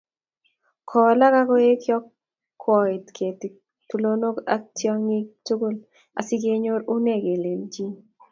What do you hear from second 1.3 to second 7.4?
akoek yokwotet, ketik tulonok ak tiongik tugul asikenyor unee